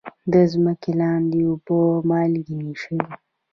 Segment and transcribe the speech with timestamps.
[0.31, 3.05] د ځمکې لاندې اوبه مالګینې شوي؟